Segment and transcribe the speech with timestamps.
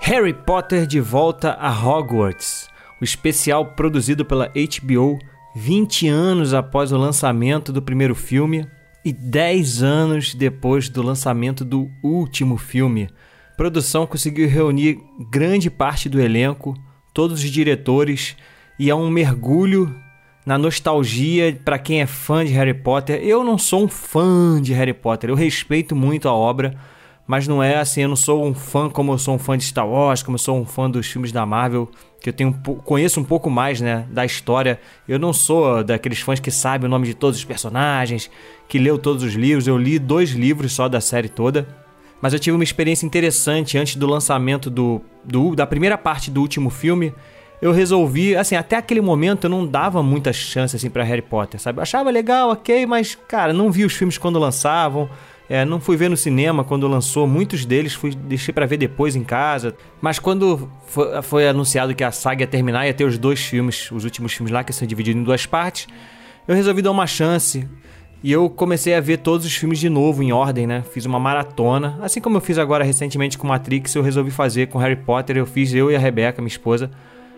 [0.00, 2.68] Harry Potter de volta a Hogwarts.
[3.00, 5.18] O especial produzido pela HBO
[5.54, 8.66] 20 anos após o lançamento do primeiro filme
[9.04, 13.08] e 10 anos depois do lançamento do último filme.
[13.52, 14.98] A produção conseguiu reunir
[15.30, 16.74] grande parte do elenco,
[17.12, 18.36] todos os diretores
[18.78, 19.94] e é um mergulho
[20.46, 23.20] na nostalgia para quem é fã de Harry Potter.
[23.22, 26.78] Eu não sou um fã de Harry Potter, eu respeito muito a obra,
[27.28, 29.62] mas não é assim, eu não sou um fã como eu sou um fã de
[29.62, 31.86] Star Wars, como eu sou um fã dos filmes da Marvel,
[32.22, 32.54] que eu tenho
[32.86, 34.80] conheço um pouco mais, né, da história.
[35.06, 38.30] Eu não sou daqueles fãs que sabem o nome de todos os personagens,
[38.66, 39.66] que leu todos os livros.
[39.66, 41.68] Eu li dois livros só da série toda.
[42.18, 46.40] Mas eu tive uma experiência interessante antes do lançamento do, do da primeira parte do
[46.40, 47.12] último filme.
[47.60, 51.60] Eu resolvi, assim, até aquele momento eu não dava muita chance assim para Harry Potter,
[51.60, 51.78] sabe?
[51.78, 55.10] Eu achava legal, OK, mas cara, não vi os filmes quando lançavam
[55.48, 59.16] é, não fui ver no cinema quando lançou, muitos deles fui, deixei para ver depois
[59.16, 59.74] em casa.
[60.00, 63.90] Mas quando foi, foi, anunciado que a saga ia terminar, ia ter os dois filmes,
[63.90, 65.86] os últimos filmes lá, que são divididos em duas partes,
[66.46, 67.66] eu resolvi dar uma chance.
[68.22, 70.82] E eu comecei a ver todos os filmes de novo, em ordem, né?
[70.92, 71.98] Fiz uma maratona.
[72.02, 75.36] Assim como eu fiz agora recentemente com Matrix, eu resolvi fazer com Harry Potter.
[75.36, 76.90] Eu fiz eu e a Rebeca, minha esposa.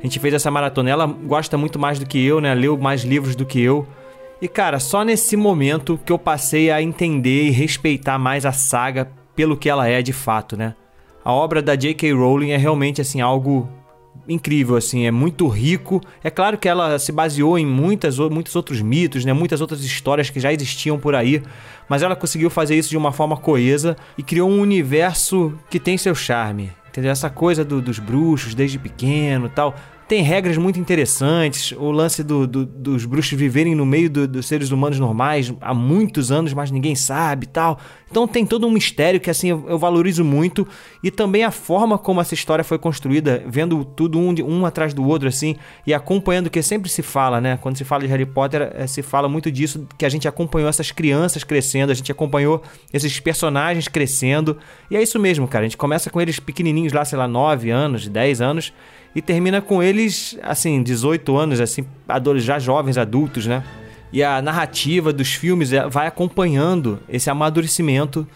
[0.00, 0.88] A gente fez essa maratona.
[0.88, 2.54] Ela gosta muito mais do que eu, né?
[2.54, 3.86] Leu mais livros do que eu.
[4.42, 9.08] E cara, só nesse momento que eu passei a entender e respeitar mais a saga
[9.36, 10.74] pelo que ela é de fato, né?
[11.24, 12.12] A obra da J.K.
[12.12, 13.68] Rowling é realmente assim algo
[14.28, 16.00] incrível, assim, é muito rico.
[16.24, 19.32] É claro que ela se baseou em muitas, muitos outros mitos, né?
[19.32, 21.40] Muitas outras histórias que já existiam por aí,
[21.88, 25.96] mas ela conseguiu fazer isso de uma forma coesa e criou um universo que tem
[25.96, 26.72] seu charme.
[26.88, 27.12] Entendeu?
[27.12, 29.72] Essa coisa do, dos bruxos desde pequeno tal
[30.12, 31.72] tem regras muito interessantes.
[31.72, 35.72] O lance do, do, dos bruxos viverem no meio do, dos seres humanos normais há
[35.72, 37.78] muitos anos, mas ninguém sabe tal.
[38.10, 40.68] Então tem todo um mistério que assim eu, eu, valorizo muito.
[41.02, 45.02] E também a forma como essa história foi construída, vendo tudo um, um atrás do
[45.02, 45.56] outro, assim,
[45.86, 47.58] e acompanhando, que sempre se fala, né?
[47.62, 50.68] Quando se fala de Harry Potter, é, se fala muito disso, que a gente acompanhou
[50.68, 52.62] essas crianças crescendo, a gente acompanhou
[52.92, 54.58] esses personagens crescendo.
[54.90, 55.64] E é isso mesmo, cara.
[55.64, 58.74] A gente começa com eles pequenininhos lá, sei lá, 9 anos, 10 anos
[59.14, 61.84] e termina com eles, assim, 18 anos, assim,
[62.36, 63.62] já jovens, adultos, né?
[64.12, 68.26] E a narrativa dos filmes é, vai acompanhando esse amadurecimento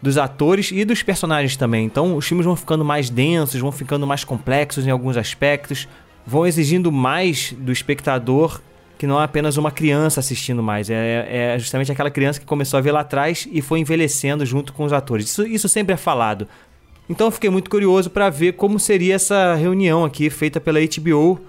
[0.00, 1.84] dos atores e dos personagens também.
[1.84, 5.88] Então, os filmes vão ficando mais densos, vão ficando mais complexos em alguns aspectos,
[6.26, 8.60] vão exigindo mais do espectador
[9.02, 12.78] que não é apenas uma criança assistindo mais, é, é, justamente aquela criança que começou
[12.78, 15.26] a ver lá atrás e foi envelhecendo junto com os atores.
[15.26, 16.46] Isso, isso sempre é falado.
[17.08, 21.40] Então fiquei muito curioso para ver como seria essa reunião aqui feita pela HBO.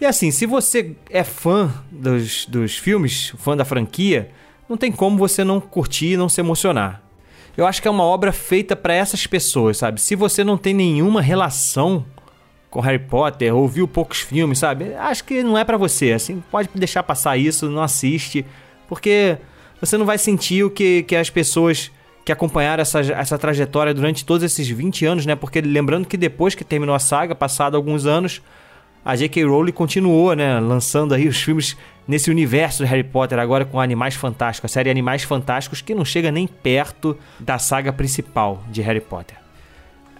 [0.00, 4.30] E assim, se você é fã dos, dos filmes, fã da franquia,
[4.68, 7.02] não tem como você não curtir e não se emocionar.
[7.56, 10.00] Eu acho que é uma obra feita para essas pessoas, sabe?
[10.00, 12.04] Se você não tem nenhuma relação
[12.70, 14.94] com Harry Potter, ouviu poucos filmes, sabe?
[14.94, 16.12] Acho que não é para você.
[16.12, 18.46] Assim, pode deixar passar isso, não assiste,
[18.88, 19.36] porque
[19.78, 21.90] você não vai sentir o que, que as pessoas
[22.24, 25.34] que acompanharam essa, essa trajetória durante todos esses 20 anos, né?
[25.34, 28.40] Porque lembrando que depois que terminou a saga, passado alguns anos,
[29.04, 29.44] a J.K.
[29.44, 30.60] Rowling continuou, né?
[30.60, 34.90] Lançando aí os filmes nesse universo de Harry Potter, agora com Animais Fantásticos, a série
[34.90, 39.36] Animais Fantásticos, que não chega nem perto da saga principal de Harry Potter.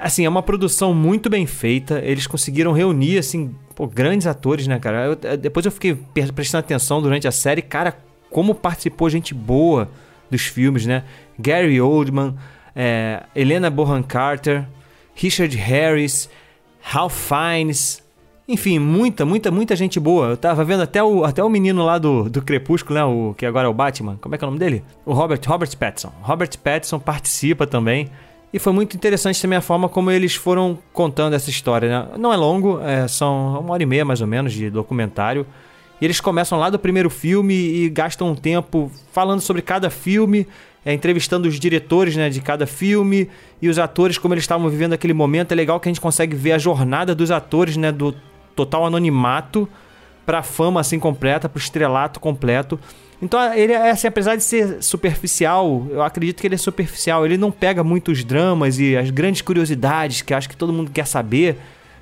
[0.00, 4.78] Assim, é uma produção muito bem feita, eles conseguiram reunir, assim, pô, grandes atores, né,
[4.78, 5.06] cara?
[5.06, 5.98] Eu, depois eu fiquei
[6.32, 7.96] prestando atenção durante a série, cara,
[8.30, 9.88] como participou gente boa
[10.30, 11.04] dos filmes, né?
[11.38, 12.34] Gary Oldman,
[12.74, 14.66] é, Helena Bonham Carter,
[15.14, 16.28] Richard Harris,
[16.80, 18.02] Ralph Fiennes,
[18.48, 20.28] enfim, muita, muita, muita gente boa.
[20.28, 23.04] Eu tava vendo até o, até o menino lá do, do Crepúsculo, né?
[23.04, 24.16] O, que agora é o Batman.
[24.22, 24.82] Como é que é o nome dele?
[25.04, 26.10] O Robert, Robert Pattinson.
[26.22, 28.08] Robert Pattinson participa também.
[28.50, 32.08] E foi muito interessante também a forma como eles foram contando essa história, né?
[32.16, 35.46] Não é longo, é, são uma hora e meia mais ou menos de documentário.
[36.00, 40.46] E eles começam lá do primeiro filme e gastam um tempo falando sobre cada filme,
[40.84, 43.28] é, entrevistando os diretores né, de cada filme
[43.60, 45.52] e os atores, como eles estavam vivendo aquele momento.
[45.52, 48.14] É legal que a gente consegue ver a jornada dos atores, né, do
[48.54, 49.68] total anonimato
[50.24, 52.78] para a fama assim completa, para o estrelato completo.
[53.20, 57.24] Então ele assim, apesar de ser superficial, eu acredito que ele é superficial.
[57.24, 61.06] Ele não pega muitos dramas e as grandes curiosidades que acho que todo mundo quer
[61.06, 61.58] saber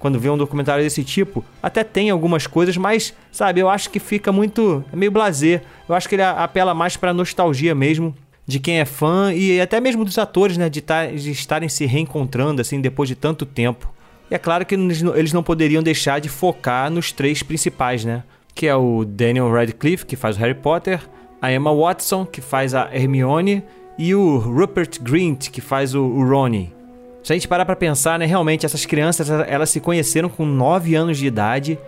[0.00, 4.00] quando vê um documentário desse tipo, até tem algumas coisas, mas, sabe, eu acho que
[4.00, 4.82] fica muito.
[4.92, 5.62] É meio blazer.
[5.88, 8.14] Eu acho que ele apela mais pra nostalgia mesmo
[8.46, 11.86] de quem é fã e até mesmo dos atores, né, de, tar, de estarem se
[11.86, 13.92] reencontrando assim depois de tanto tempo.
[14.30, 18.22] E é claro que eles não poderiam deixar de focar nos três principais, né?
[18.54, 21.00] Que é o Daniel Radcliffe, que faz o Harry Potter,
[21.42, 23.62] a Emma Watson, que faz a Hermione,
[23.98, 26.72] e o Rupert Grint, que faz o, o Ronnie.
[27.22, 30.94] Se a gente parar pra pensar, né, realmente essas crianças elas se conheceram com 9
[30.94, 31.78] anos de idade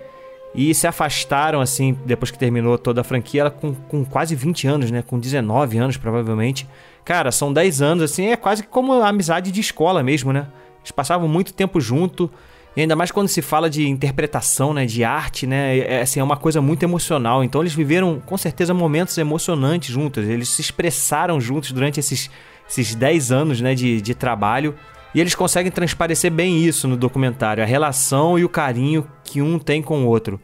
[0.54, 4.66] e se afastaram, assim, depois que terminou toda a franquia, ela com, com quase 20
[4.66, 5.02] anos, né?
[5.02, 6.68] Com 19 anos, provavelmente.
[7.04, 10.46] Cara, são 10 anos, assim, é quase como a amizade de escola mesmo, né?
[10.80, 12.30] Eles passavam muito tempo junto,
[12.76, 14.86] e ainda mais quando se fala de interpretação, né?
[14.86, 15.78] De arte, né?
[15.78, 17.44] É, assim, é uma coisa muito emocional.
[17.44, 20.26] Então eles viveram, com certeza, momentos emocionantes juntos.
[20.26, 22.30] Eles se expressaram juntos durante esses,
[22.68, 23.74] esses 10 anos, né?
[23.74, 24.74] De, de trabalho.
[25.14, 29.58] E eles conseguem transparecer bem isso no documentário, a relação e o carinho que um
[29.58, 30.40] tem com o outro.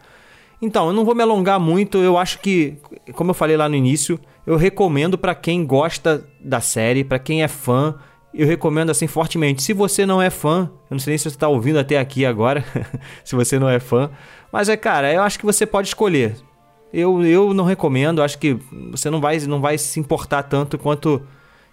[0.61, 2.79] Então, eu não vou me alongar muito, eu acho que,
[3.12, 7.43] como eu falei lá no início, eu recomendo para quem gosta da série, para quem
[7.43, 7.94] é fã,
[8.35, 9.62] eu recomendo assim fortemente.
[9.62, 12.26] Se você não é fã, eu não sei nem se você está ouvindo até aqui
[12.26, 12.65] agora,
[13.25, 14.11] se você não é fã,
[14.53, 16.37] mas é cara, eu acho que você pode escolher.
[16.93, 18.59] Eu, eu não recomendo, acho que
[18.91, 21.23] você não vai, não vai se importar tanto quanto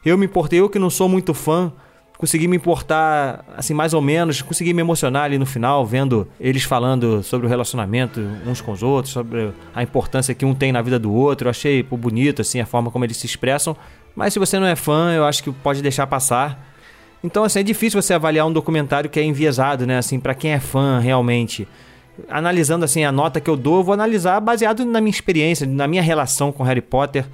[0.06, 0.60] eu me importei.
[0.60, 1.72] Eu que não sou muito fã,
[2.18, 6.64] consegui me importar, assim, mais ou menos, consegui me emocionar ali no final, vendo eles
[6.64, 10.82] falando sobre o relacionamento uns com os outros, sobre a importância que um tem na
[10.82, 11.48] vida do outro.
[11.48, 13.76] Eu achei pô, bonito, assim, a forma como eles se expressam.
[14.16, 16.74] Mas se você não é fã, eu acho que pode deixar passar.
[17.24, 19.98] Então, assim, é difícil você avaliar um documentário que é enviesado, né?
[19.98, 21.68] Assim, para quem é fã realmente.
[22.30, 25.88] Analisando, assim, a nota que eu dou, eu vou analisar baseado na minha experiência, na
[25.88, 27.26] minha relação com Harry Potter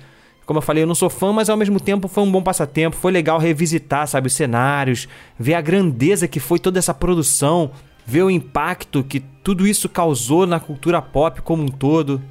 [0.46, 2.96] como eu falei, eu não sou fã, mas ao mesmo tempo foi um bom passatempo.
[2.96, 5.08] Foi legal revisitar, sabe, os cenários,
[5.40, 7.72] ver a grandeza que foi toda essa produção,
[8.06, 12.22] ver o impacto que tudo isso causou na cultura pop como um todo,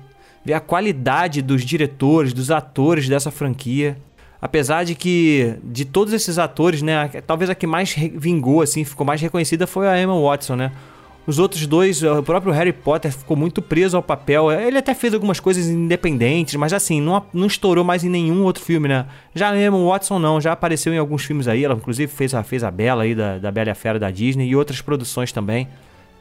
[0.45, 3.97] ver a qualidade dos diretores, dos atores dessa franquia.
[4.43, 9.05] Apesar de que, de todos esses atores, né, talvez a que mais vingou, assim, ficou
[9.06, 10.73] mais reconhecida foi a Emma Watson, né?
[11.26, 14.50] Os outros dois, o próprio Harry Potter ficou muito preso ao papel.
[14.50, 18.64] Ele até fez algumas coisas independentes, mas assim, não, não estourou mais em nenhum outro
[18.64, 19.06] filme, né?
[19.34, 21.64] Já Emma Watson não, já apareceu em alguns filmes aí.
[21.64, 24.11] Ela inclusive fez a, fez a Bela aí da, da Bela e a Fera da
[24.11, 25.69] Disney e outras produções também.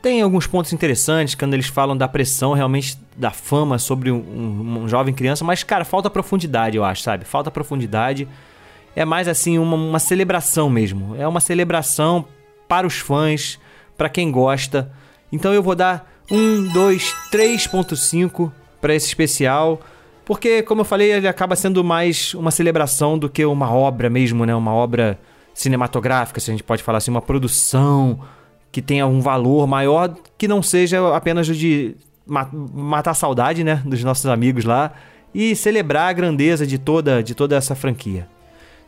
[0.01, 4.83] Tem alguns pontos interessantes quando eles falam da pressão realmente da fama sobre um, um,
[4.83, 7.25] um jovem criança, mas cara, falta profundidade, eu acho, sabe?
[7.25, 8.27] Falta profundidade.
[8.95, 11.15] É mais assim uma, uma celebração mesmo.
[11.17, 12.25] É uma celebração
[12.67, 13.59] para os fãs,
[13.99, 14.89] para quem gosta.
[15.29, 18.49] Então eu vou dar 1, 2, 3.5
[18.79, 19.81] para esse especial,
[20.23, 24.45] porque como eu falei, ele acaba sendo mais uma celebração do que uma obra mesmo,
[24.45, 24.55] né?
[24.55, 25.19] Uma obra
[25.53, 28.21] cinematográfica, se a gente pode falar assim, uma produção
[28.71, 34.01] que tenha um valor maior que não seja apenas de matar a saudade, né, dos
[34.03, 34.93] nossos amigos lá
[35.33, 38.29] e celebrar a grandeza de toda de toda essa franquia.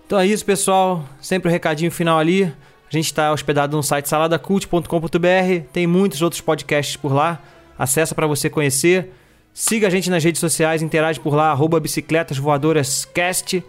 [0.06, 1.04] Então é isso, pessoal.
[1.20, 2.54] Sempre o um recadinho final ali.
[2.92, 4.88] A gente está hospedado no site saladacult.com.br,
[5.72, 7.40] tem muitos outros podcasts por lá.
[7.80, 9.14] Acessa para você conhecer.
[9.54, 13.64] Siga a gente nas redes sociais, interage por lá, arroba Bicicletas Voadoras Cast.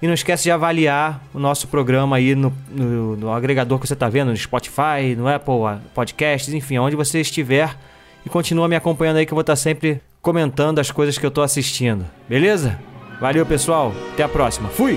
[0.00, 3.94] E não esquece de avaliar o nosso programa aí no, no, no agregador que você
[3.94, 5.54] está vendo, no Spotify, no Apple
[5.92, 7.76] Podcasts, enfim, onde você estiver.
[8.24, 11.26] E continua me acompanhando aí que eu vou estar tá sempre comentando as coisas que
[11.26, 12.06] eu estou assistindo.
[12.28, 12.78] Beleza?
[13.20, 13.92] Valeu, pessoal.
[14.12, 14.68] Até a próxima.
[14.68, 14.96] Fui!